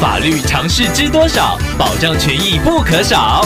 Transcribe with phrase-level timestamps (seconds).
[0.00, 1.58] 法律常识知多少？
[1.76, 3.44] 保障权益不可少。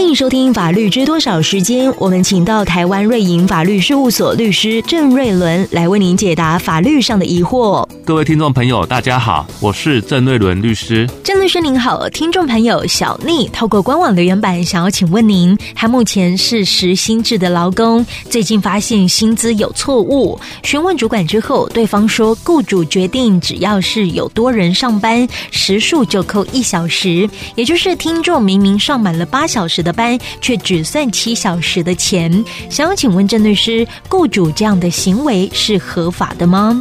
[0.00, 7.86] 欢迎收听《法律知多少》时间，我们请到台湾瑞银法律事务所律师郑瑞伦来为您解答法律上的疑惑。
[8.02, 11.06] 各位听众朋友，大家好，我是郑瑞伦律师。
[11.22, 32.44] 郑律师您好，听众朋友小丽透过官网留言板想要请问您，他目前是实薪制的劳工，最近发现薪资有错误，询问主管之后，对方说雇主决定只要是有多人上班，时数就扣一小时，也就是听众明明上满了八小时的班，却只算七小时的钱。
[32.68, 36.80] 想要请问郑律师，雇主这样的行为是合法的吗？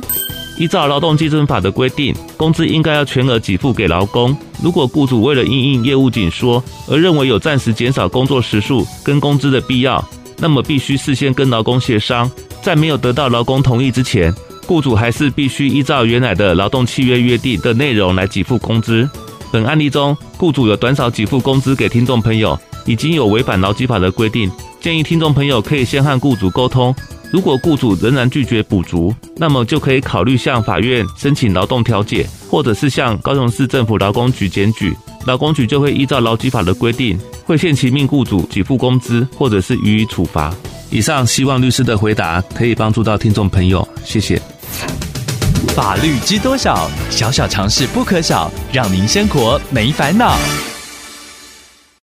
[0.59, 4.35] 依照劳动基准法的规定，工资应该要全额给付给劳工。
[4.61, 10.03] 如果雇主为了应应业务紧缩而认为有暂时减少工作时数跟工资的必要，
[10.37, 12.29] 那么必须事先跟劳工协商，
[12.61, 14.33] 在没有得到劳工同意之前，
[14.67, 19.09] 雇主还是必须依照原来的劳动契约约定的内容来给付工资。
[19.51, 26.94] 本案例中，雇主有短少给付工资给听众朋友，已经有违反劳基法的规定，建议听众朋友可以先和雇主沟通。
[27.31, 34.95] 如果雇主仍然拒绝补足，那么就可以考虑向法院申请劳动调解，或者是向高雄市政府劳工局检举，
[35.27, 40.52] 劳工局就会依照劳基法的规定，会限期命雇主给付工资，或者是予以处罚。
[40.89, 44.41] 以上希望律师的回答可以帮助到听众朋友，谢谢。
[45.75, 46.89] 法律知多少？
[47.11, 50.35] 小小常识不可少，让您生活没烦恼。